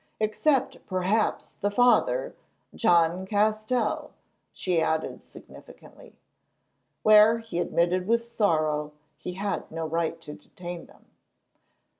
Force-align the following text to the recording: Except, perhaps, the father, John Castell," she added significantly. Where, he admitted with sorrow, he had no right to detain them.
Except, 0.19 0.83
perhaps, 0.87 1.51
the 1.51 1.69
father, 1.69 2.33
John 2.73 3.27
Castell," 3.27 4.09
she 4.51 4.81
added 4.81 5.21
significantly. 5.21 6.15
Where, 7.03 7.37
he 7.37 7.59
admitted 7.59 8.07
with 8.07 8.25
sorrow, 8.25 8.93
he 9.19 9.33
had 9.33 9.69
no 9.69 9.85
right 9.85 10.19
to 10.21 10.33
detain 10.33 10.87
them. 10.87 11.05